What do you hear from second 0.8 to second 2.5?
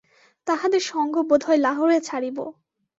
সঙ্গ বোধ হয় লাহোরে ছাড়িব।